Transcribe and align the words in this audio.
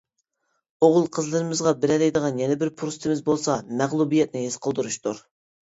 ئوغۇل-قىزلىرىمىزغا 0.87 1.73
بېرەلەيدىغان 1.83 2.41
يەنە 2.43 2.57
بىر 2.65 2.73
پۇرسىتىمىز 2.81 3.23
بولسا 3.29 3.61
مەغلۇبىيەتنى 3.85 4.45
ھېس 4.51 4.61
قىلدۇرۇشتۇر. 4.67 5.25